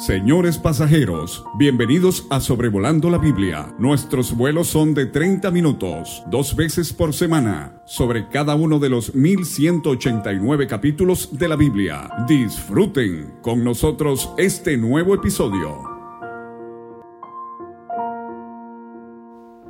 [0.00, 3.74] Señores pasajeros, bienvenidos a Sobrevolando la Biblia.
[3.78, 9.14] Nuestros vuelos son de 30 minutos, dos veces por semana, sobre cada uno de los
[9.14, 12.08] 1189 capítulos de la Biblia.
[12.26, 15.82] Disfruten con nosotros este nuevo episodio.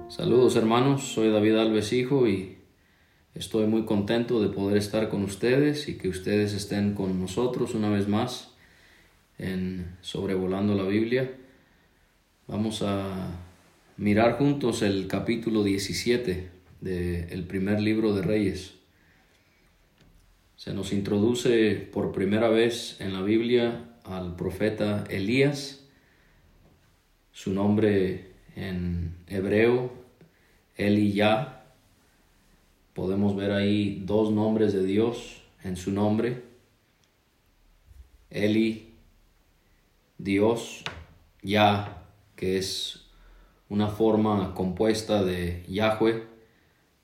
[0.06, 2.58] Saludos hermanos, soy David Alves Hijo y
[3.34, 7.90] estoy muy contento de poder estar con ustedes y que ustedes estén con nosotros una
[7.90, 8.49] vez más
[9.40, 11.30] en Sobrevolando la Biblia.
[12.46, 13.38] Vamos a
[13.96, 18.74] mirar juntos el capítulo 17 del primer libro de Reyes.
[20.56, 25.86] Se nos introduce por primera vez en la Biblia al profeta Elías.
[27.32, 29.90] Su nombre en hebreo,
[30.76, 31.64] Eliyah.
[32.92, 36.42] Podemos ver ahí dos nombres de Dios en su nombre.
[38.28, 38.89] Eli
[40.22, 40.84] Dios,
[41.42, 42.04] Ya,
[42.36, 43.06] que es
[43.70, 46.24] una forma compuesta de Yahweh,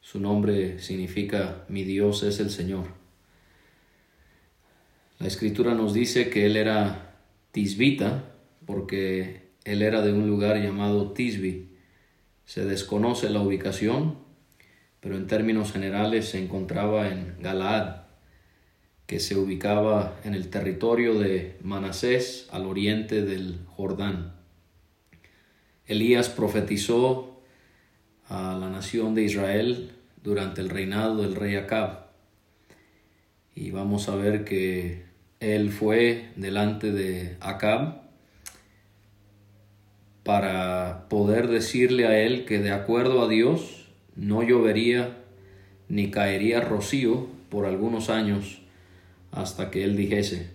[0.00, 2.88] su nombre significa mi Dios es el Señor.
[5.18, 7.16] La escritura nos dice que él era
[7.52, 8.24] tisbita
[8.66, 11.70] porque él era de un lugar llamado Tisbi.
[12.44, 14.18] Se desconoce la ubicación,
[15.00, 18.05] pero en términos generales se encontraba en Galaad
[19.06, 24.34] que se ubicaba en el territorio de Manasés al oriente del Jordán.
[25.86, 27.40] Elías profetizó
[28.28, 29.92] a la nación de Israel
[30.24, 32.06] durante el reinado del rey Acab.
[33.54, 35.04] Y vamos a ver que
[35.38, 38.02] él fue delante de Acab
[40.24, 45.18] para poder decirle a él que de acuerdo a Dios no llovería
[45.88, 48.65] ni caería rocío por algunos años
[49.36, 50.48] hasta que él dijese.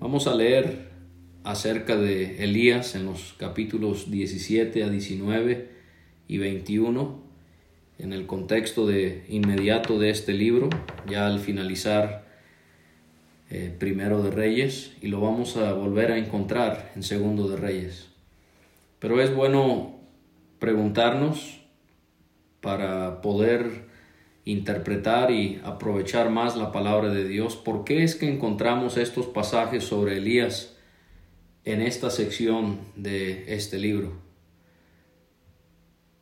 [0.00, 0.88] Vamos a leer
[1.44, 5.68] acerca de Elías en los capítulos 17 a 19
[6.26, 7.22] y 21
[7.98, 10.70] en el contexto de inmediato de este libro,
[11.08, 12.26] ya al finalizar
[13.50, 18.08] eh, primero de Reyes, y lo vamos a volver a encontrar en segundo de Reyes.
[18.98, 20.00] Pero es bueno
[20.58, 21.60] preguntarnos
[22.60, 23.85] para poder
[24.46, 27.56] interpretar y aprovechar más la palabra de Dios.
[27.56, 30.76] ¿Por qué es que encontramos estos pasajes sobre Elías
[31.64, 34.12] en esta sección de este libro?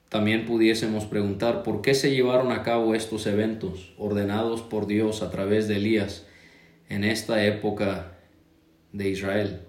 [0.08, 5.30] También pudiésemos preguntar por qué se llevaron a cabo estos eventos ordenados por Dios a
[5.30, 6.26] través de Elías
[6.88, 8.18] en esta época
[8.92, 9.60] de Israel.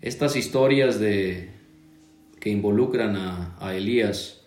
[0.00, 1.50] Estas historias de
[2.40, 4.39] que involucran a, a Elías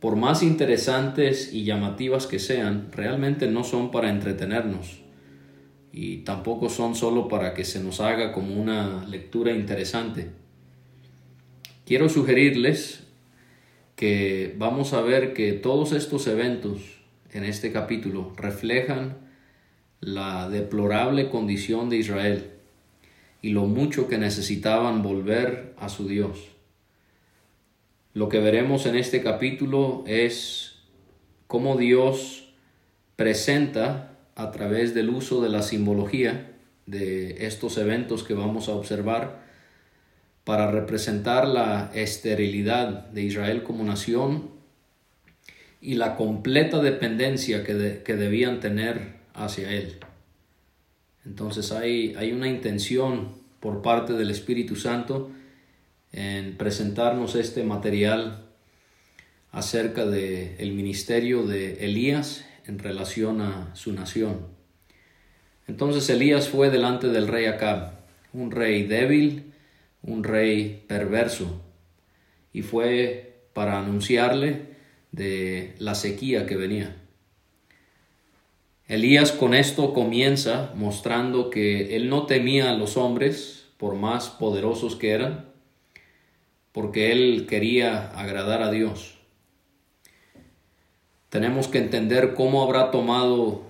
[0.00, 5.00] por más interesantes y llamativas que sean, realmente no son para entretenernos
[5.92, 10.30] y tampoco son solo para que se nos haga como una lectura interesante.
[11.84, 13.04] Quiero sugerirles
[13.96, 17.00] que vamos a ver que todos estos eventos
[17.32, 19.16] en este capítulo reflejan
[20.00, 22.50] la deplorable condición de Israel
[23.42, 26.57] y lo mucho que necesitaban volver a su Dios.
[28.18, 30.80] Lo que veremos en este capítulo es
[31.46, 32.52] cómo Dios
[33.14, 36.50] presenta a través del uso de la simbología
[36.86, 39.44] de estos eventos que vamos a observar
[40.42, 44.50] para representar la esterilidad de Israel como nación
[45.80, 50.00] y la completa dependencia que, que debían tener hacia Él.
[51.24, 53.28] Entonces hay, hay una intención
[53.60, 55.30] por parte del Espíritu Santo
[56.12, 58.46] en presentarnos este material
[59.50, 64.46] acerca del el ministerio de Elías en relación a su nación.
[65.66, 67.92] Entonces Elías fue delante del rey Acab,
[68.32, 69.52] un rey débil,
[70.02, 71.60] un rey perverso,
[72.52, 74.76] y fue para anunciarle
[75.12, 76.96] de la sequía que venía.
[78.86, 84.96] Elías con esto comienza mostrando que él no temía a los hombres, por más poderosos
[84.96, 85.47] que eran,
[86.78, 89.18] porque él quería agradar a Dios.
[91.28, 93.62] Tenemos que entender cómo habrá tomado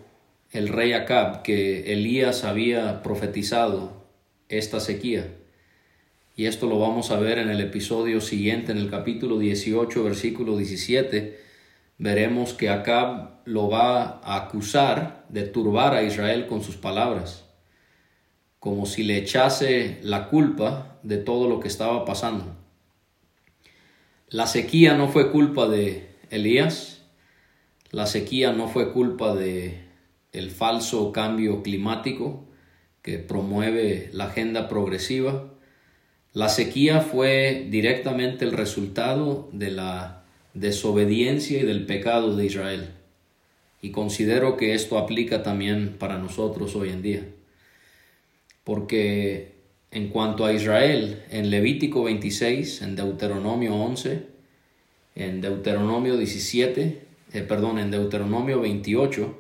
[0.50, 4.05] el rey Acab que Elías había profetizado
[4.50, 5.26] esta sequía.
[6.37, 10.58] Y esto lo vamos a ver en el episodio siguiente, en el capítulo 18, versículo
[10.58, 11.40] 17.
[11.96, 17.46] Veremos que Acab lo va a acusar de turbar a Israel con sus palabras,
[18.58, 22.57] como si le echase la culpa de todo lo que estaba pasando.
[24.31, 27.01] La sequía no fue culpa de Elías,
[27.91, 29.81] la sequía no fue culpa de
[30.33, 32.45] el falso cambio climático
[33.01, 35.55] que promueve la agenda progresiva.
[36.35, 42.91] La sequía fue directamente el resultado de la desobediencia y del pecado de Israel.
[43.81, 47.27] Y considero que esto aplica también para nosotros hoy en día.
[48.63, 49.57] Porque
[49.90, 54.26] en cuanto a Israel, en Levítico 26, en Deuteronomio 11,
[55.14, 57.02] en Deuteronomio 17,
[57.32, 59.38] eh, perdón, en Deuteronomio 28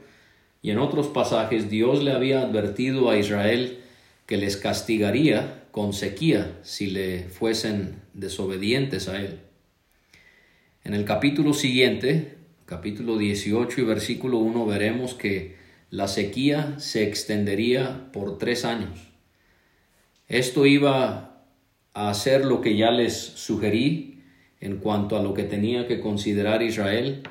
[0.62, 3.78] y en otros pasajes, Dios le había advertido a Israel
[4.26, 9.40] que les castigaría con sequía si le fuesen desobedientes a él.
[10.84, 15.56] En el capítulo siguiente, capítulo 18 y versículo 1 veremos que
[15.90, 19.08] la sequía se extendería por tres años.
[20.28, 21.42] Esto iba
[21.94, 24.22] a hacer lo que ya les sugerí
[24.60, 27.22] en cuanto a lo que tenía que considerar Israel,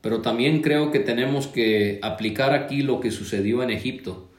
[0.00, 4.30] pero también creo que tenemos que aplicar aquí lo que sucedió en Egipto,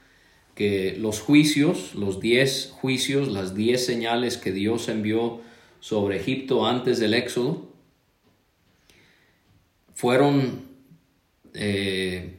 [0.55, 5.41] que los juicios, los diez juicios, las diez señales que Dios envió
[5.79, 7.69] sobre Egipto antes del Éxodo,
[9.93, 10.63] fueron
[11.53, 12.37] eh,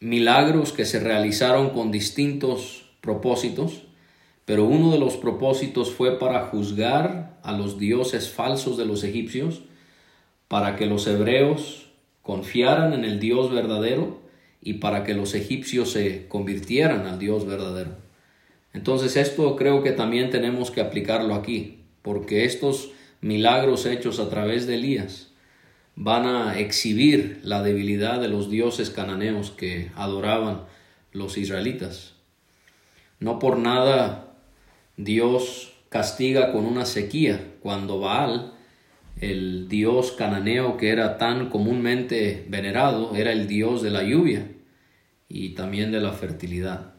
[0.00, 3.82] milagros que se realizaron con distintos propósitos,
[4.44, 9.62] pero uno de los propósitos fue para juzgar a los dioses falsos de los egipcios,
[10.48, 11.90] para que los hebreos
[12.22, 14.20] confiaran en el Dios verdadero
[14.60, 17.96] y para que los egipcios se convirtieran al Dios verdadero.
[18.72, 22.90] Entonces esto creo que también tenemos que aplicarlo aquí, porque estos
[23.20, 25.30] milagros hechos a través de Elías
[25.94, 30.62] van a exhibir la debilidad de los dioses cananeos que adoraban
[31.12, 32.14] los israelitas.
[33.20, 34.31] No por nada
[34.96, 38.54] Dios castiga con una sequía cuando Baal,
[39.20, 44.48] el dios cananeo que era tan comúnmente venerado, era el dios de la lluvia
[45.28, 46.94] y también de la fertilidad.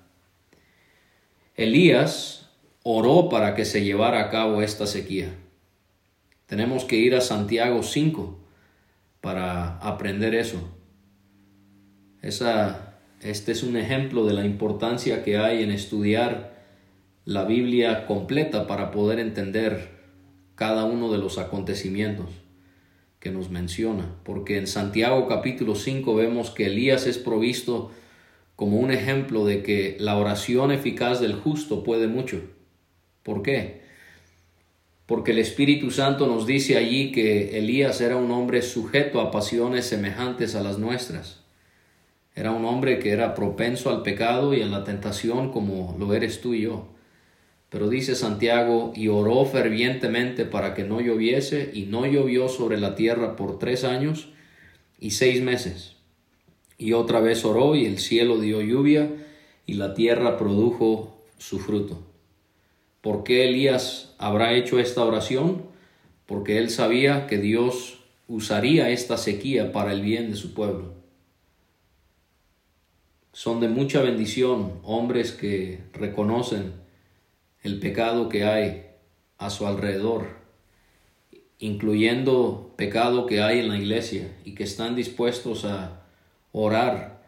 [1.55, 2.49] Elías
[2.83, 5.29] oró para que se llevara a cabo esta sequía.
[6.47, 8.39] Tenemos que ir a Santiago 5
[9.21, 10.69] para aprender eso.
[12.21, 16.52] Esa, este es un ejemplo de la importancia que hay en estudiar
[17.25, 19.91] la Biblia completa para poder entender
[20.55, 22.29] cada uno de los acontecimientos
[23.19, 24.15] que nos menciona.
[24.23, 27.91] Porque en Santiago capítulo 5 vemos que Elías es provisto
[28.55, 32.41] como un ejemplo de que la oración eficaz del justo puede mucho.
[33.23, 33.83] ¿Por qué?
[35.05, 39.85] porque el Espíritu Santo nos dice allí que Elías era un hombre sujeto a pasiones
[39.85, 41.41] semejantes a las nuestras.
[42.35, 46.41] Era un hombre que era propenso al pecado y a la tentación como lo eres
[46.41, 46.87] tú y yo.
[47.73, 52.93] Pero dice Santiago, y oró fervientemente para que no lloviese, y no llovió sobre la
[52.93, 54.29] tierra por tres años
[54.99, 55.95] y seis meses.
[56.77, 59.09] Y otra vez oró, y el cielo dio lluvia,
[59.65, 62.03] y la tierra produjo su fruto.
[63.01, 65.63] ¿Por qué Elías habrá hecho esta oración?
[66.27, 70.93] Porque él sabía que Dios usaría esta sequía para el bien de su pueblo.
[73.31, 76.82] Son de mucha bendición hombres que reconocen
[77.63, 78.87] el pecado que hay
[79.37, 80.27] a su alrededor,
[81.59, 86.03] incluyendo pecado que hay en la iglesia y que están dispuestos a
[86.51, 87.23] orar,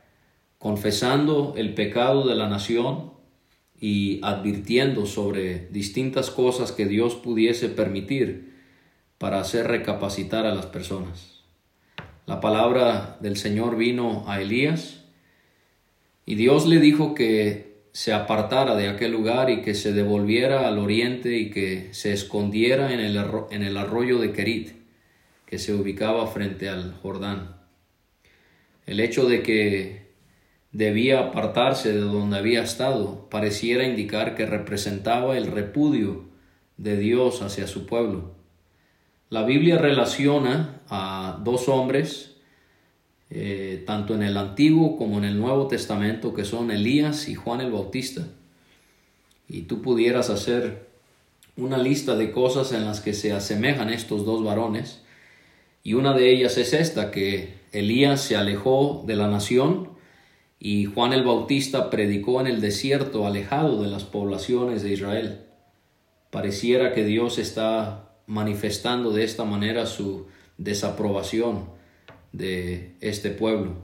[0.60, 3.14] confesando el pecado de la nación
[3.80, 8.56] y advirtiendo sobre distintas cosas que Dios pudiese permitir
[9.18, 11.44] para hacer recapacitar a las personas.
[12.26, 15.04] La palabra del Señor vino a Elías
[16.26, 20.80] y Dios le dijo que se apartara de aquel lugar y que se devolviera al
[20.80, 23.18] oriente y que se escondiera en el,
[23.52, 24.72] en el arroyo de Kerit,
[25.46, 27.56] que se ubicaba frente al Jordán.
[28.86, 30.08] El hecho de que
[30.74, 36.26] debía apartarse de donde había estado, pareciera indicar que representaba el repudio
[36.76, 38.36] de Dios hacia su pueblo.
[39.30, 42.35] La Biblia relaciona a dos hombres,
[43.30, 47.62] eh, tanto en el Antiguo como en el Nuevo Testamento, que son Elías y Juan
[47.62, 48.28] el Bautista.
[49.48, 50.88] Y tú pudieras hacer
[51.58, 55.02] una lista de cosas en las que se asemejan estos dos varones,
[55.84, 59.90] y una de ellas es esta, que Elías se alejó de la nación,
[60.60, 65.42] y Juan el Bautista predicó en el desierto alejado de las poblaciones de Israel.
[66.32, 70.26] Pareciera que Dios está manifestando de esta manera su
[70.58, 71.76] desaprobación
[72.38, 73.76] de este pueblo.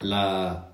[0.00, 0.68] La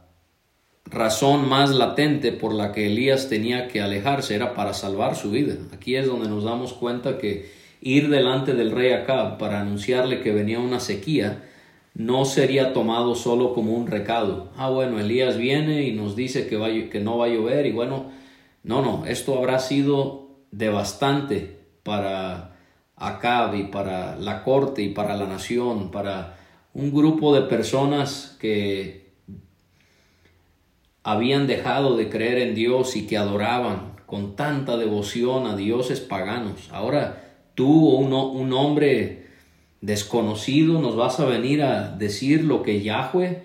[0.87, 5.57] razón más latente por la que Elías tenía que alejarse era para salvar su vida.
[5.73, 7.51] Aquí es donde nos damos cuenta que
[7.81, 11.43] ir delante del rey Acab para anunciarle que venía una sequía
[11.95, 14.51] no sería tomado solo como un recado.
[14.57, 17.73] Ah, bueno, Elías viene y nos dice que, va, que no va a llover y
[17.73, 18.11] bueno,
[18.65, 22.54] no, no, esto habrá sido devastante para
[23.09, 26.37] Acab y para la corte y para la nación, para
[26.73, 29.13] un grupo de personas que
[31.03, 36.69] habían dejado de creer en Dios y que adoraban con tanta devoción a dioses paganos.
[36.73, 37.23] Ahora
[37.55, 39.27] tú, un, un hombre
[39.81, 43.43] desconocido, nos vas a venir a decir lo que Yahweh,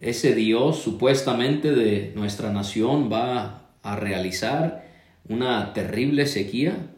[0.00, 4.88] ese Dios supuestamente de nuestra nación, va a realizar
[5.28, 6.91] una terrible sequía.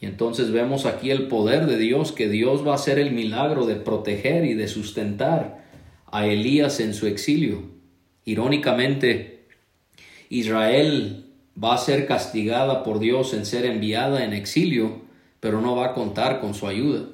[0.00, 3.66] Y entonces vemos aquí el poder de Dios, que Dios va a hacer el milagro
[3.66, 5.64] de proteger y de sustentar
[6.10, 7.64] a Elías en su exilio.
[8.24, 9.46] Irónicamente,
[10.30, 11.26] Israel
[11.62, 15.02] va a ser castigada por Dios en ser enviada en exilio,
[15.38, 17.06] pero no va a contar con su ayuda.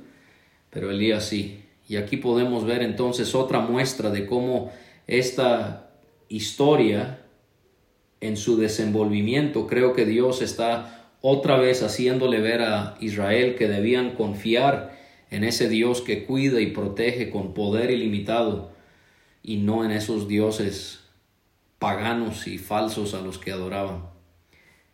[0.71, 1.63] Pero Elías sí.
[1.89, 4.71] Y aquí podemos ver entonces otra muestra de cómo
[5.07, 5.91] esta
[6.29, 7.23] historia
[8.21, 14.11] en su desenvolvimiento, creo que Dios está otra vez haciéndole ver a Israel que debían
[14.11, 14.97] confiar
[15.31, 18.71] en ese Dios que cuida y protege con poder ilimitado
[19.43, 21.01] y no en esos dioses
[21.79, 24.05] paganos y falsos a los que adoraban.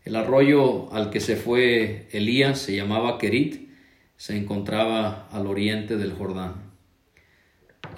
[0.05, 3.69] El arroyo al que se fue Elías se llamaba Kerit,
[4.17, 6.73] se encontraba al oriente del Jordán.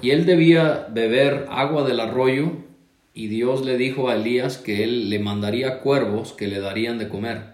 [0.02, 2.52] Y él debía beber agua del arroyo
[3.14, 7.08] y Dios le dijo a Elías que él le mandaría cuervos que le darían de
[7.08, 7.53] comer.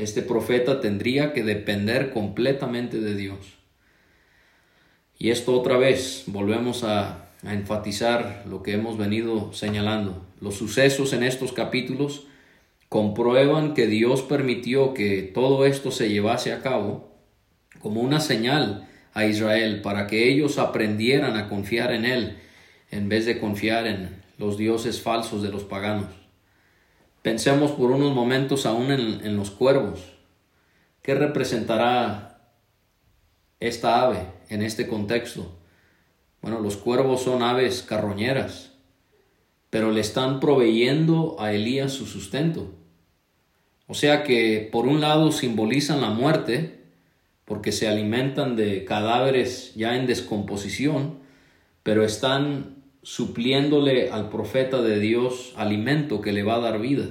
[0.00, 3.58] Este profeta tendría que depender completamente de Dios.
[5.18, 10.26] Y esto otra vez, volvemos a, enfatizar lo que hemos venido señalando.
[10.42, 12.26] Los sucesos en estos capítulos
[12.90, 17.14] comprueban que Dios permitió que todo esto se llevase a cabo
[17.78, 22.36] como una señal a Israel para que ellos aprendieran a confiar en Él
[22.90, 26.19] en vez de confiar en los dioses falsos de los paganos.
[27.22, 30.00] Pensemos por unos momentos aún en, los cuervos.
[31.02, 32.48] ¿Qué representará
[33.58, 35.58] esta ave en este contexto?
[36.40, 38.72] Bueno, los cuervos son aves carroñeras,
[39.68, 42.74] pero le están proveyendo a Elías su sustento.
[43.86, 46.84] O sea que por un lado simbolizan la muerte,
[47.44, 51.18] porque se alimentan de cadáveres ya en descomposición,
[51.82, 57.06] pero están supliéndole al profeta de Dios alimento que le va a dar vida.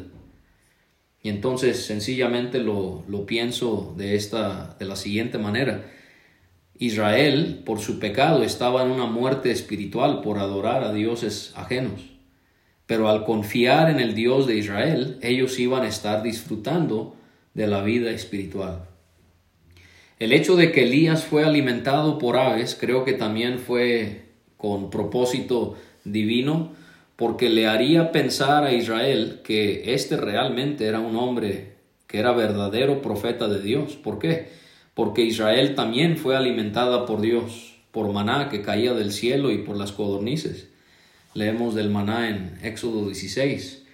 [1.22, 5.86] Y entonces sencillamente lo, lo pienso de, esta, de la siguiente manera.
[6.78, 12.02] Israel, por su pecado, estaba en una muerte espiritual por adorar a dioses ajenos.
[12.86, 17.16] Pero al confiar en el Dios de Israel, ellos iban a estar disfrutando
[17.54, 18.86] de la vida espiritual.
[20.20, 24.29] El hecho de que Elías fue alimentado por aves creo que también fue
[24.60, 26.74] con propósito divino,
[27.16, 33.02] porque le haría pensar a Israel que este realmente era un hombre que era verdadero
[33.02, 33.96] profeta de Dios.
[33.96, 34.50] ¿Por qué?
[34.96, 39.78] Porque Israel también fue alimentada por Dios, por maná que caía del cielo y por
[39.78, 40.68] las codornices.
[41.34, 43.86] Leemos del maná en Éxodo 16.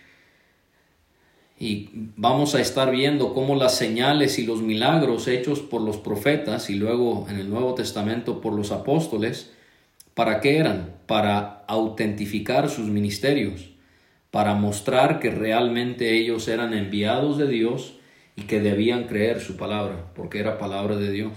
[1.59, 6.71] Y vamos a estar viendo cómo las señales y los milagros hechos por los profetas
[6.71, 9.51] y luego en el Nuevo Testamento por los apóstoles,
[10.15, 10.95] ¿para qué eran?
[11.05, 13.69] Para autentificar sus ministerios,
[14.31, 17.99] para mostrar que realmente ellos eran enviados de Dios
[18.35, 21.33] y que debían creer su palabra, porque era palabra de Dios.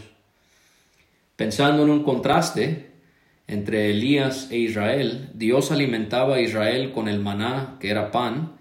[1.36, 2.88] Pensando en un contraste,
[3.46, 8.58] entre Elías e Israel, Dios alimentaba a Israel con el maná, que era pan,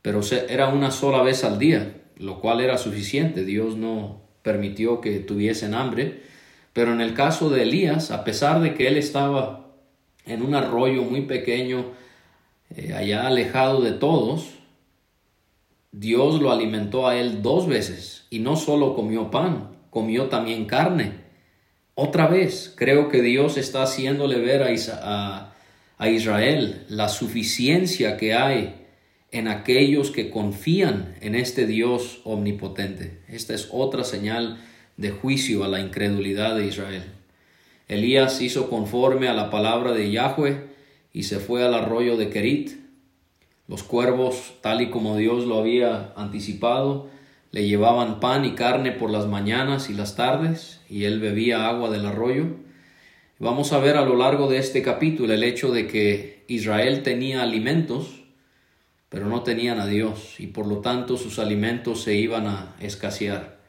[0.00, 3.44] pero era una sola vez al día, lo cual era suficiente.
[3.44, 6.22] Dios no permitió que tuviesen hambre.
[6.74, 9.70] Pero en el caso de Elías, a pesar de que él estaba
[10.26, 11.92] en un arroyo muy pequeño,
[12.74, 14.50] eh, allá alejado de todos,
[15.92, 21.24] Dios lo alimentó a él dos veces y no solo comió pan, comió también carne.
[21.94, 25.54] Otra vez, creo que Dios está haciéndole ver a,
[25.96, 28.86] a, Israel la suficiencia que hay
[29.30, 33.20] en aquellos que confían en este Dios omnipotente.
[33.28, 34.58] Esta es otra señal
[34.96, 37.04] de juicio a la incredulidad de Israel.
[37.88, 40.66] Elías hizo conforme a la palabra de Yahweh
[41.12, 42.72] y se fue al arroyo de Kerit.
[43.68, 47.08] Los cuervos, tal y como Dios lo había anticipado,
[47.50, 51.88] le llevaban pan y carne por las mañanas y las tardes, y él bebía agua
[51.88, 52.46] del arroyo.
[53.38, 57.42] Vamos a ver a lo largo de este capítulo el hecho de que Israel tenía
[57.42, 58.24] alimentos,
[59.08, 63.60] pero no tenían a Dios, y por lo tanto sus alimentos se iban a escasear.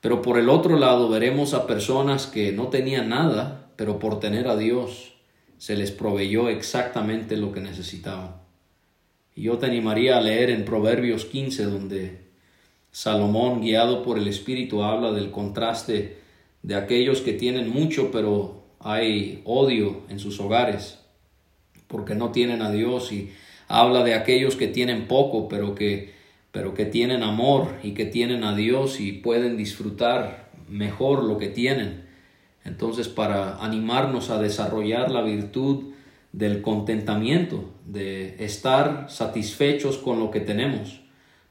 [0.00, 4.48] Pero por el otro lado veremos a personas que no tenían nada, pero por tener
[4.48, 5.14] a Dios
[5.58, 8.36] se les proveyó exactamente lo que necesitaban.
[9.36, 12.30] Y yo te animaría a leer en Proverbios 15, donde
[12.90, 16.18] Salomón, guiado por el Espíritu, habla del contraste
[16.62, 20.98] de aquellos que tienen mucho, pero hay odio en sus hogares,
[21.86, 23.30] porque no tienen a Dios, y
[23.68, 26.12] habla de aquellos que tienen poco, pero que,
[26.52, 31.48] pero que tienen amor y que tienen a Dios y pueden disfrutar mejor lo que
[31.48, 32.04] tienen.
[32.64, 35.92] Entonces, para animarnos a desarrollar la virtud
[36.32, 41.00] del contentamiento, de estar satisfechos con lo que tenemos,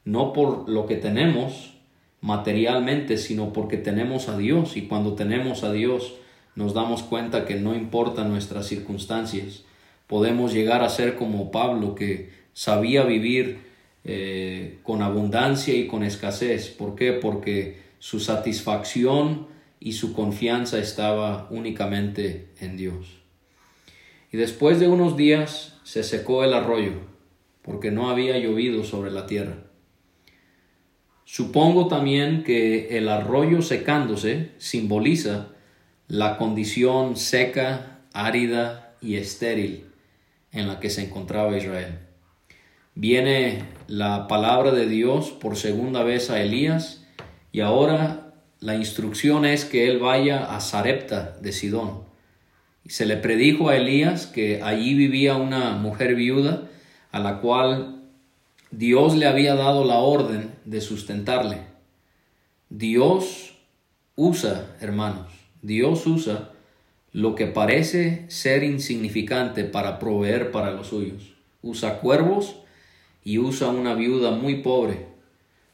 [0.05, 1.73] no por lo que tenemos
[2.21, 6.15] materialmente, sino porque tenemos a Dios y cuando tenemos a Dios
[6.55, 9.63] nos damos cuenta que no importan nuestras circunstancias,
[10.07, 13.68] podemos llegar a ser como Pablo que sabía vivir
[14.03, 16.69] eh, con abundancia y con escasez.
[16.69, 17.13] ¿Por qué?
[17.13, 19.47] Porque su satisfacción
[19.79, 23.19] y su confianza estaba únicamente en Dios.
[24.31, 26.93] Y después de unos días se secó el arroyo,
[27.61, 29.57] porque no había llovido sobre la tierra.
[31.25, 35.49] Supongo también que el arroyo secándose simboliza
[36.07, 39.85] la condición seca, árida y estéril
[40.51, 41.99] en la que se encontraba Israel.
[42.95, 47.03] Viene la palabra de Dios por segunda vez a Elías
[47.51, 52.09] y ahora la instrucción es que él vaya a Sarepta de Sidón
[52.89, 56.63] se le predijo a Elías que allí vivía una mujer viuda
[57.11, 58.01] a la cual
[58.71, 61.61] Dios le había dado la orden de sustentarle.
[62.69, 63.57] Dios
[64.15, 65.31] usa, hermanos,
[65.61, 66.51] Dios usa
[67.11, 71.33] lo que parece ser insignificante para proveer para los suyos.
[71.61, 72.55] Usa cuervos
[73.23, 75.07] y usa una viuda muy pobre.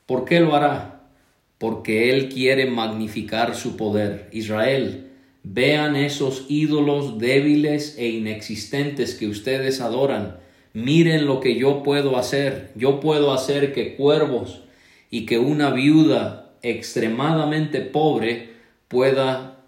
[0.05, 1.09] ¿Por qué lo hará?
[1.57, 4.29] Porque Él quiere magnificar su poder.
[4.31, 5.05] Israel,
[5.47, 10.37] Vean esos ídolos débiles e inexistentes que ustedes adoran.
[10.73, 12.71] Miren lo que yo puedo hacer.
[12.73, 14.63] Yo puedo hacer que cuervos
[15.11, 18.53] y que una viuda extremadamente pobre
[18.87, 19.63] pueda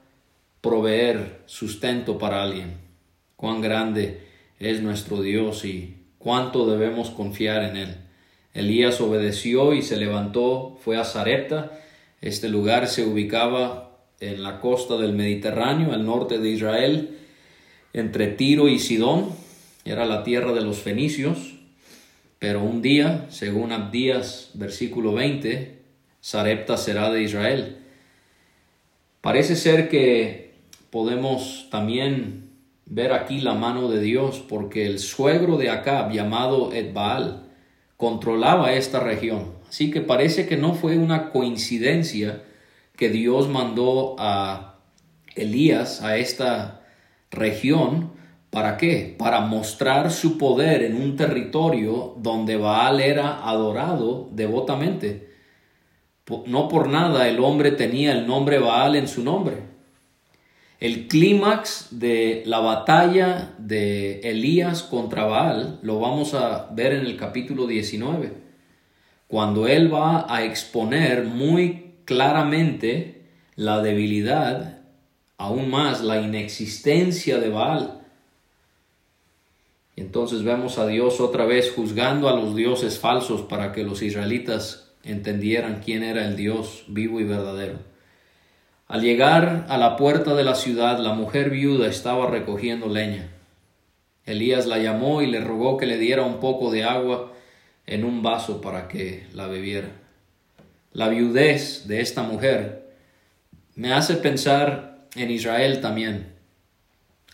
[0.62, 2.78] proveer sustento para alguien.
[3.36, 4.21] Cuán grande
[4.60, 5.96] es nuestro Dios y
[6.28, 7.96] cuánto debemos confiar en Él.
[8.54, 11.72] Elías obedeció y se levantó, fue a Zarepta.
[12.20, 17.18] Este lugar se ubicaba en la costa del Mediterráneo, al norte de Israel,
[17.94, 19.30] entre Tiro y Sidón,
[19.86, 21.56] era la tierra de los fenicios,
[22.40, 25.80] pero un día, según Abdías, versículo 20,
[26.20, 27.78] Sarepta será de Israel.
[29.22, 30.56] Parece ser que
[30.90, 32.46] podemos también
[32.89, 37.50] ver aquí la mano de Dios, porque el suegro de Acab, llamado Edbaal,
[37.97, 39.54] controlaba esta región.
[39.67, 42.43] Así que parece que no fue una coincidencia
[42.95, 44.80] que Dios mandó a
[45.36, 46.82] Elías a esta
[47.30, 48.12] región.
[48.50, 49.15] ¿Para qué?
[49.17, 55.28] Para mostrar su poder en un territorio donde Baal era adorado devotamente.
[56.45, 59.77] No por nada el hombre tenía el nombre Baal en su nombre.
[60.80, 67.18] El clímax de la batalla de Elías contra Baal lo vamos a ver en el
[67.18, 68.34] capítulo 19,
[69.28, 73.24] cuando él va a exponer muy claramente
[73.56, 74.82] la debilidad,
[75.40, 78.02] aún más la inexistencia de Baal.
[79.96, 84.04] Y entonces vemos a Dios otra vez juzgando a los dioses falsos para que los
[84.04, 87.87] israelitas entendieran quién era el Dios vivo y verdadero.
[88.88, 93.30] Al llegar a la puerta de la ciudad, la mujer viuda estaba recogiendo leña.
[94.26, 97.34] Elías la llamó y le rogó que le diera un poco de agua
[97.86, 99.89] en un vaso para que la bebiera
[100.97, 102.89] la viudez de esta mujer
[103.76, 106.34] me hace pensar en Israel también,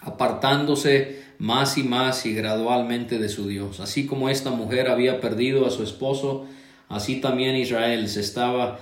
[0.01, 3.79] apartándose más y más y gradualmente de su Dios.
[3.79, 6.45] Así como esta mujer había perdido a su esposo,
[6.89, 8.79] así también Israel se estaba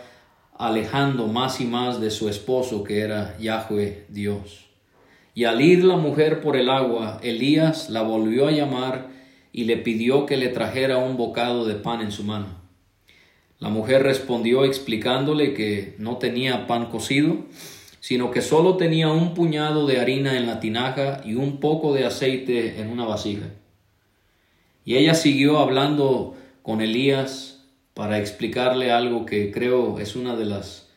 [0.58, 4.66] alejando más y más de su esposo que era Yahweh Dios.
[5.34, 9.10] Y al ir la mujer por el agua, Elías la volvió a llamar
[9.54, 12.48] y le pidió que le trajera un bocado de pan en su mano.
[13.60, 17.38] La mujer respondió explicándole que no tenía pan cocido,
[18.00, 22.06] sino que solo tenía un puñado de harina en la tinaja y un poco de
[22.06, 23.46] aceite en una vasija.
[24.84, 27.61] Y ella siguió hablando con Elías
[27.94, 30.90] para explicarle algo que creo es una de las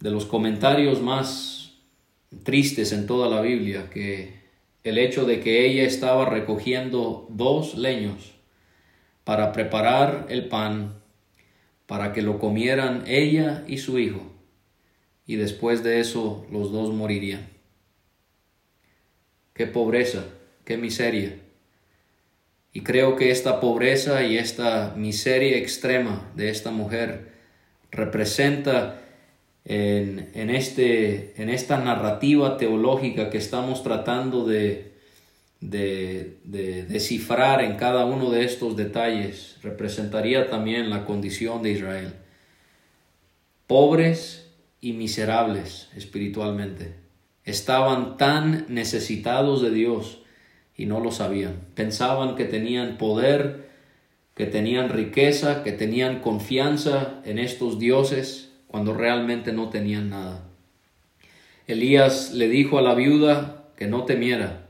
[0.00, 1.72] de los comentarios más
[2.42, 4.34] tristes en toda la Biblia, que
[4.82, 8.34] el hecho de que ella estaba recogiendo dos leños
[9.24, 11.00] para preparar el pan
[11.86, 14.20] para que lo comieran ella y su hijo,
[15.26, 17.48] y después de eso los dos morirían.
[19.54, 20.24] qué pobreza,
[20.64, 21.38] qué miseria.
[22.74, 27.28] Y creo que esta pobreza y esta miseria extrema de esta mujer
[27.92, 29.00] representa
[29.64, 34.92] en, este, en esta narrativa teológica que estamos tratando de,
[35.60, 42.14] de, de descifrar en cada uno de estos detalles, representaría también la condición de Israel.
[43.68, 46.96] Pobres y miserables espiritualmente.
[47.44, 50.23] Estaban tan necesitados de Dios
[50.76, 51.60] y no lo sabían.
[51.74, 53.68] Pensaban que tenían poder,
[54.34, 60.42] que tenían riqueza, que tenían confianza en estos dioses, cuando realmente no tenían nada.
[61.66, 64.66] Elías le dijo a la viuda que no temiera,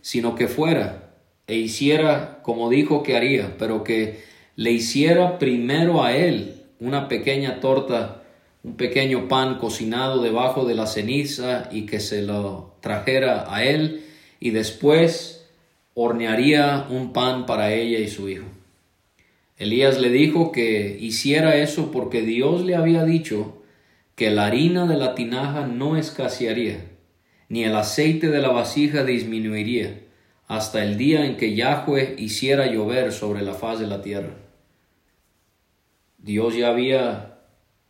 [0.00, 1.12] sino que fuera
[1.46, 4.24] e hiciera como dijo que haría, pero que
[4.56, 8.22] le hiciera primero a él una pequeña torta,
[8.62, 14.05] un pequeño pan cocinado debajo de la ceniza y que se lo trajera a él
[14.40, 15.48] y después
[15.94, 18.46] hornearía un pan para ella y su hijo.
[19.58, 23.62] Elías le dijo que hiciera eso porque Dios le había dicho
[24.14, 26.84] que la harina de la tinaja no escasearía,
[27.48, 30.00] ni el aceite de la vasija disminuiría,
[30.46, 34.34] hasta el día en que Yahweh hiciera llover sobre la faz de la tierra.
[36.18, 37.38] Dios ya había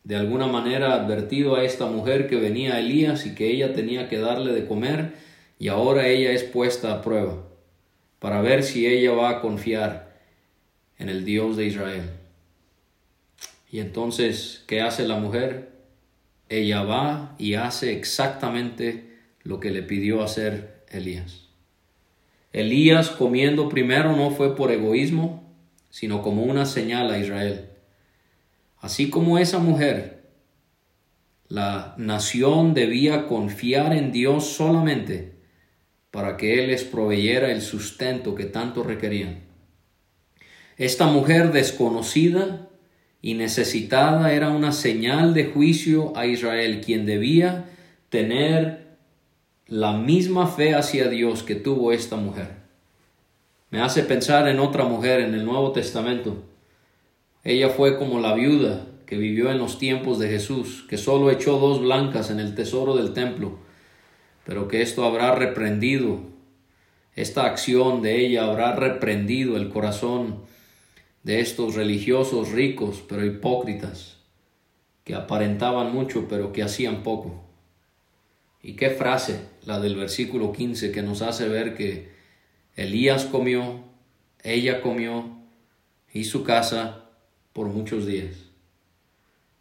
[0.05, 4.19] de alguna manera advertido a esta mujer que venía Elías y que ella tenía que
[4.19, 5.15] darle de comer,
[5.59, 7.43] y ahora ella es puesta a prueba
[8.19, 10.17] para ver si ella va a confiar
[10.99, 12.11] en el Dios de Israel.
[13.71, 15.71] Y entonces, ¿qué hace la mujer?
[16.49, 21.47] Ella va y hace exactamente lo que le pidió hacer Elías.
[22.53, 25.43] Elías comiendo primero no fue por egoísmo,
[25.91, 27.67] sino como una señal a Israel.
[28.81, 30.25] Así como esa mujer,
[31.49, 35.36] la nación debía confiar en Dios solamente
[36.11, 39.41] para que Él les proveyera el sustento que tanto requerían.
[40.77, 42.69] Esta mujer desconocida
[43.23, 47.71] y necesitada era una señal de juicio a Israel, quien debía
[48.09, 48.87] tener
[49.67, 52.49] la misma fe hacia Dios que tuvo esta mujer.
[53.71, 56.45] Me hace pensar en otra mujer en el Nuevo Testamento.
[57.43, 61.59] Ella fue como la viuda que vivió en los tiempos de Jesús, que solo echó
[61.59, 63.66] dos blancas en el tesoro del templo
[64.47, 66.21] pero que esto habrá reprendido,
[67.17, 70.45] esta acción de ella habrá reprendido el corazón
[71.25, 74.19] de estos religiosos ricos pero hipócritas,
[75.03, 77.43] que aparentaban mucho pero que hacían poco.
[78.63, 82.11] Y qué frase la del versículo 15 que nos hace ver que
[82.77, 83.81] Elías comió,
[84.45, 85.39] ella comió
[86.13, 87.11] y su casa
[87.53, 88.37] por muchos días.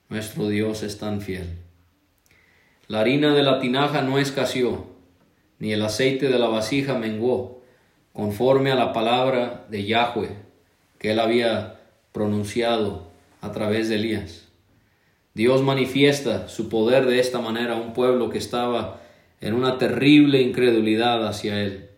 [0.09, 1.64] Nuestro Dios es tan fiel.
[2.87, 4.85] La harina de la tinaja no escaseó,
[5.57, 7.63] ni el aceite de la vasija menguó,
[8.13, 10.29] conforme a la palabra de Yahweh
[10.99, 11.79] que él había
[12.11, 13.07] pronunciado
[13.41, 14.47] a través de Elías.
[15.33, 19.01] Dios manifiesta su poder de esta manera a un pueblo que estaba
[19.41, 21.89] en una terrible incredulidad hacia él.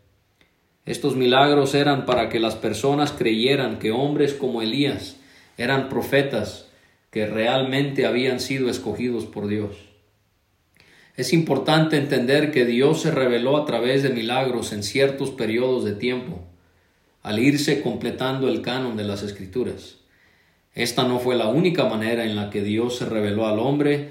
[0.85, 5.17] Estos milagros eran para que las personas creyeran que hombres como Elías
[5.57, 6.69] eran profetas
[7.11, 9.87] que realmente habían sido escogidos por Dios.
[11.17, 15.93] Es importante entender que Dios se reveló a través de milagros en ciertos periodos de
[15.93, 16.41] tiempo,
[17.23, 19.97] al irse completando el canon de las escrituras.
[20.75, 24.09] Esta no fue la única manera en la que Dios se reveló al hombre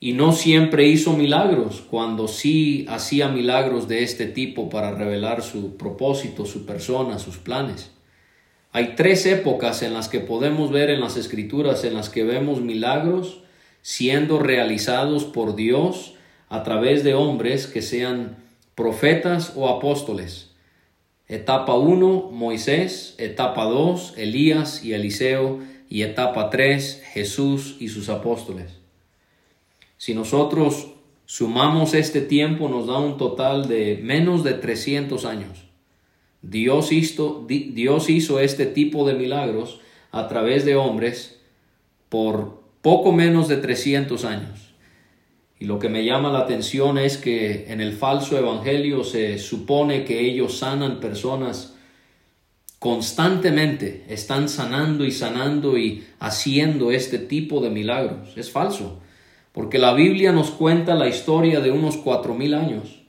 [0.00, 5.78] y no siempre hizo milagros, cuando sí hacía milagros de este tipo para revelar su
[5.78, 7.90] propósito, su persona, sus planes.
[8.72, 12.60] Hay tres épocas en las que podemos ver en las escrituras en las que vemos
[12.60, 13.40] milagros
[13.80, 16.16] siendo realizados por Dios
[16.48, 18.36] a través de hombres que sean
[18.74, 20.50] profetas o apóstoles.
[21.26, 23.14] Etapa 1, Moisés.
[23.18, 25.60] Etapa 2, Elías y Eliseo.
[25.88, 28.78] Y etapa 3, Jesús y sus apóstoles.
[29.96, 30.88] Si nosotros
[31.26, 35.64] sumamos este tiempo, nos da un total de menos de 300 años.
[36.42, 39.80] Dios hizo, Dios hizo este tipo de milagros
[40.12, 41.40] a través de hombres
[42.08, 44.67] por poco menos de 300 años.
[45.60, 50.04] Y lo que me llama la atención es que en el falso evangelio se supone
[50.04, 51.74] que ellos sanan personas
[52.78, 58.36] constantemente, están sanando y sanando y haciendo este tipo de milagros.
[58.36, 59.00] Es falso,
[59.52, 63.02] porque la Biblia nos cuenta la historia de unos cuatro mil años.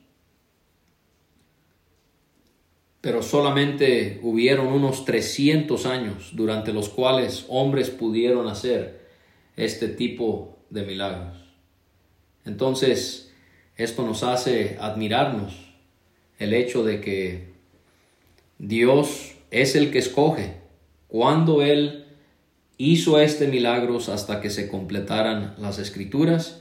[3.01, 9.07] Pero solamente hubieron unos 300 años durante los cuales hombres pudieron hacer
[9.55, 11.48] este tipo de milagros.
[12.49, 13.31] Entonces,
[13.77, 15.53] esto nos hace admirarnos
[16.39, 17.49] el hecho de que
[18.57, 20.55] Dios es el que escoge
[21.07, 22.07] cuando Él
[22.77, 26.59] hizo este milagro hasta que se completaran las escrituras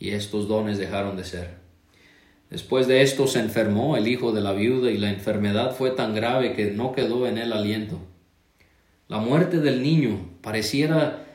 [0.00, 1.56] y estos dones dejaron de ser.
[2.48, 6.14] Después de esto se enfermó el hijo de la viuda y la enfermedad fue tan
[6.14, 7.98] grave que no quedó en él aliento.
[9.08, 11.26] La muerte del niño pareciera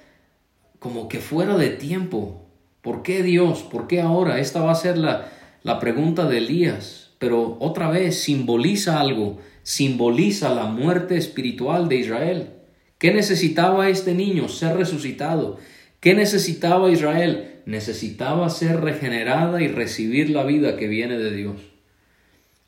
[0.79, 2.47] como que fuera de tiempo.
[2.81, 3.63] ¿Por qué Dios?
[3.63, 4.39] ¿Por qué ahora?
[4.39, 5.29] Esta va a ser la,
[5.63, 12.49] la pregunta de Elías, pero otra vez simboliza algo, simboliza la muerte espiritual de Israel.
[12.97, 14.47] ¿Qué necesitaba este niño?
[14.47, 15.57] Ser resucitado.
[15.99, 17.61] ¿Qué necesitaba Israel?
[17.65, 21.57] Necesitaba ser regenerada y recibir la vida que viene de Dios.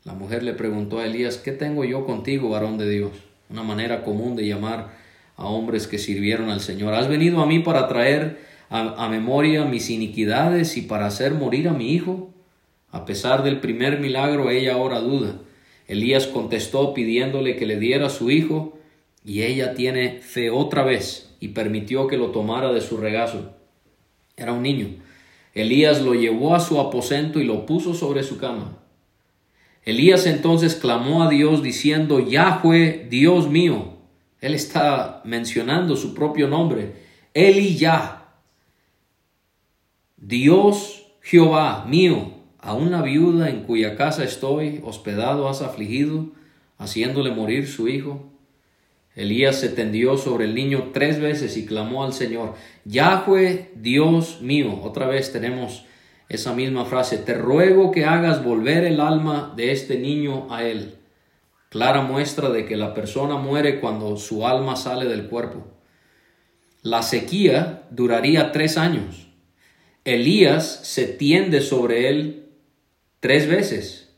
[0.04, 3.12] La mujer le preguntó a Elías, ¿qué tengo yo contigo, varón de Dios?
[3.48, 4.90] Una manera común de llamar
[5.36, 6.94] a hombres que sirvieron al Señor.
[6.94, 8.38] ¿Has venido a mí para traer
[8.74, 12.32] a, memoria mis iniquidades y para hacer morir a mi hijo?
[12.90, 15.40] A pesar del primer milagro, ella ahora duda.
[15.86, 18.78] Elías contestó pidiéndole que le diera su hijo,
[19.24, 23.54] y ella tiene fe otra vez y permitió que lo tomara de su regazo.
[24.36, 24.88] Era un niño.
[25.54, 28.78] Elías lo llevó a su aposento y lo puso sobre su cama.
[29.84, 33.94] Elías entonces clamó a Dios diciendo, Yahweh, Dios mío.
[34.40, 36.92] Él está mencionando su propio nombre.
[37.32, 38.23] Eli Yah.
[40.16, 46.28] Dios Jehová mío a una viuda en cuya casa estoy hospedado has afligido,
[46.78, 48.30] haciéndole morir su hijo.
[49.14, 54.80] Elías se tendió sobre el niño tres veces y clamó al Señor, Yahweh, Dios mío.
[54.82, 55.84] Otra vez tenemos
[56.28, 60.96] esa misma frase, te ruego que hagas volver el alma de este niño a él.
[61.68, 65.66] Clara muestra de que la persona muere cuando su alma sale del cuerpo.
[66.82, 69.23] La sequía duraría tres años.
[70.04, 72.44] Elías se tiende sobre él
[73.20, 74.12] tres veces.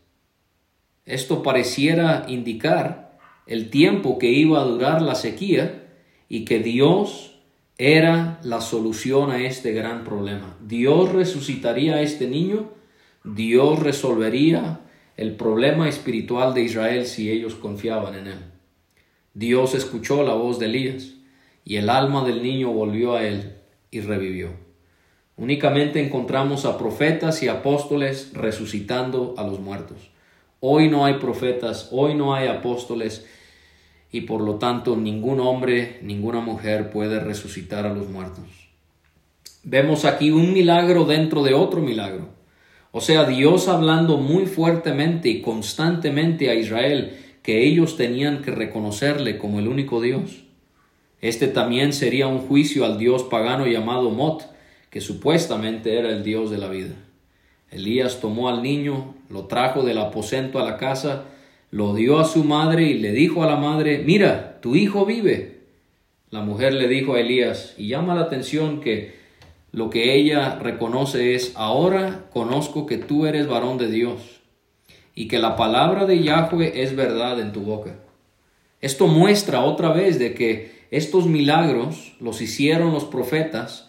[1.05, 5.85] Esto pareciera indicar el tiempo que iba a durar la sequía
[6.29, 7.39] y que Dios
[7.79, 10.57] era la solución a este gran problema.
[10.61, 12.73] Dios resucitaría a este niño,
[13.23, 14.81] Dios resolvería
[15.17, 18.39] el problema espiritual de Israel si ellos confiaban en él.
[19.35, 21.13] Dios escuchó la voz de Elías
[21.65, 23.53] y el alma del niño volvió a él
[23.93, 24.66] y revivió.
[25.37, 29.99] Únicamente encontramos a profetas y apóstoles resucitando a los muertos.
[30.61, 33.27] Hoy no hay profetas, hoy no hay apóstoles
[34.11, 38.45] y por lo tanto ningún hombre, ninguna mujer puede resucitar a los muertos.
[39.63, 42.31] Vemos aquí un milagro dentro de otro milagro.
[42.93, 49.37] O sea, Dios hablando muy fuertemente y constantemente a Israel que ellos tenían que reconocerle
[49.37, 50.45] como el único Dios.
[51.21, 54.56] Este también sería un juicio al Dios pagano llamado Mot,
[54.91, 56.95] que supuestamente era el Dios de la vida.
[57.71, 61.25] Elías tomó al niño, lo trajo del aposento a la casa,
[61.71, 65.61] lo dio a su madre y le dijo a la madre, mira, tu hijo vive.
[66.31, 69.17] La mujer le dijo a Elías, y llama la atención que
[69.73, 74.41] lo que ella reconoce es, ahora conozco que tú eres varón de Dios
[75.15, 77.97] y que la palabra de Yahweh es verdad en tu boca.
[78.81, 83.86] Esto muestra otra vez de que estos milagros los hicieron los profetas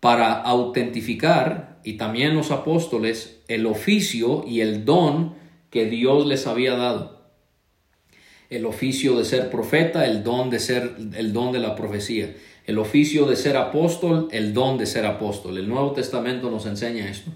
[0.00, 5.34] para autentificar, y también los apóstoles, el oficio y el don
[5.70, 7.20] que Dios les había dado.
[8.48, 12.34] El oficio de ser profeta, el don de ser el don de la profecía,
[12.66, 15.56] el oficio de ser apóstol, el don de ser apóstol.
[15.56, 17.30] El Nuevo Testamento nos enseña esto.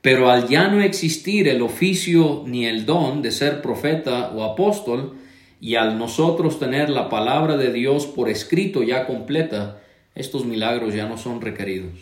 [0.00, 5.16] Pero al ya no existir el oficio ni el don de ser profeta o apóstol,
[5.60, 9.80] y al nosotros tener la palabra de Dios por escrito ya completa,
[10.16, 11.92] estos milagros ya no son requeridos.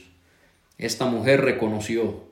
[0.78, 2.24] Esta mujer reconoció,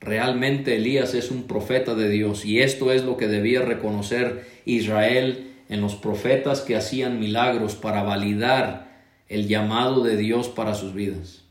[0.00, 5.52] realmente Elías es un profeta de Dios y esto es lo que debía reconocer Israel
[5.68, 11.44] en los profetas que hacían milagros para validar el llamado de Dios para sus vidas.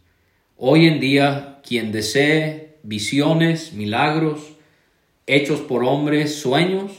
[0.58, 4.53] Hoy en día, quien desee visiones, milagros,
[5.27, 6.91] hechos por hombres, sueños,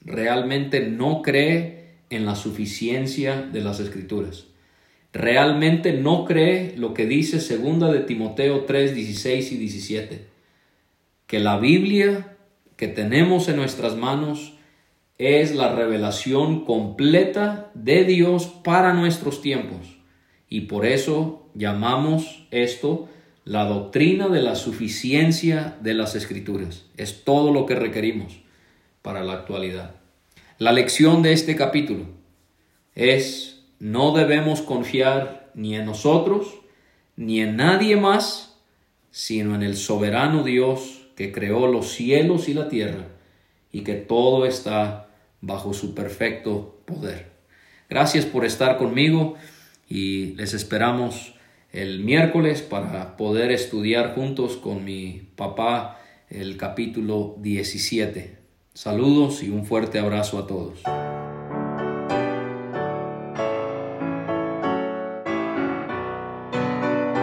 [0.00, 4.46] realmente no cree en la suficiencia de las escrituras
[5.12, 10.26] realmente no cree lo que dice segunda de Timoteo 3, 16 y 17,
[11.26, 12.36] que la Biblia
[12.76, 14.54] que tenemos en nuestras manos
[15.18, 19.98] es la revelación completa de Dios para nuestros tiempos.
[20.48, 23.08] Y por eso llamamos esto
[23.44, 26.86] la doctrina de la suficiencia de las escrituras.
[26.96, 28.40] Es todo lo que requerimos
[29.02, 29.96] para la actualidad.
[30.58, 32.06] La lección de este capítulo
[32.94, 33.51] es
[33.82, 36.60] no debemos confiar ni en nosotros,
[37.16, 38.56] ni en nadie más,
[39.10, 43.08] sino en el soberano Dios que creó los cielos y la tierra
[43.72, 45.08] y que todo está
[45.40, 47.32] bajo su perfecto poder.
[47.90, 49.34] Gracias por estar conmigo
[49.88, 51.34] y les esperamos
[51.72, 55.98] el miércoles para poder estudiar juntos con mi papá
[56.30, 58.38] el capítulo 17.
[58.74, 60.82] Saludos y un fuerte abrazo a todos.